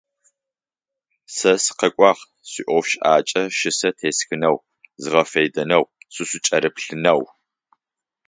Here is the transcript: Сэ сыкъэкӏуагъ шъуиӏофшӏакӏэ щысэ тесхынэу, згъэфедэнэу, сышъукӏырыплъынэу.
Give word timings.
Сэ 1.35 1.51
сыкъэкӏуагъ 1.63 2.23
шъуиӏофшӏакӏэ 2.49 3.41
щысэ 3.57 3.89
тесхынэу, 3.97 4.57
згъэфедэнэу, 5.03 5.85
сышъукӏырыплъынэу. 6.13 7.21